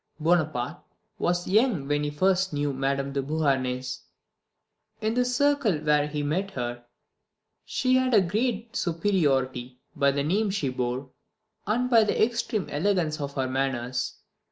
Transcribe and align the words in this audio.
"Bonaparte 0.19 0.81
was 1.19 1.45
young 1.47 1.87
when 1.87 2.03
he 2.03 2.09
first 2.09 2.53
knew 2.53 2.73
Madame 2.73 3.13
de 3.13 3.21
Beauharnais. 3.21 3.99
In 4.99 5.13
the 5.13 5.23
circle 5.23 5.77
where 5.77 6.07
he 6.07 6.23
met 6.23 6.49
her 6.49 6.83
she 7.65 7.97
had 7.97 8.15
a 8.15 8.21
great 8.21 8.75
superiority 8.75 9.79
by 9.95 10.09
the 10.09 10.23
name 10.23 10.49
she 10.49 10.69
bore 10.69 11.11
and 11.67 11.87
by 11.87 12.03
the 12.03 12.19
extreme 12.19 12.67
elegance 12.71 13.21
of 13.21 13.35
her 13.35 13.47
manners 13.47 14.15